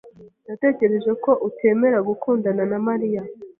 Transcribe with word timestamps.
Natekereje 0.47 1.11
ko 1.23 1.31
utemera 1.47 1.97
gukundana 2.09 2.63
na 2.71 2.77
Mariya. 2.87 3.21